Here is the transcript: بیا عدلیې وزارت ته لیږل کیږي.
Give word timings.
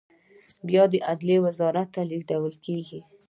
بیا 0.67 0.83
عدلیې 1.11 1.37
وزارت 1.45 1.87
ته 1.95 2.01
لیږل 2.09 2.53
کیږي. 2.65 2.99